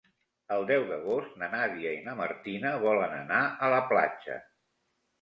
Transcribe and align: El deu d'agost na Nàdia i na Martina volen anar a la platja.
El 0.53 0.63
deu 0.71 0.85
d'agost 0.91 1.35
na 1.43 1.51
Nàdia 1.53 1.93
i 1.99 2.01
na 2.09 2.17
Martina 2.23 2.75
volen 2.89 3.17
anar 3.23 3.47
a 3.49 3.73
la 3.79 3.87
platja. 3.95 4.45